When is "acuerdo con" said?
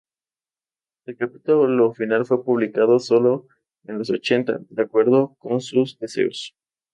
4.81-5.61